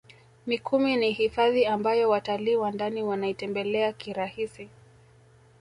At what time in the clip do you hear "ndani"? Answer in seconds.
2.71-3.03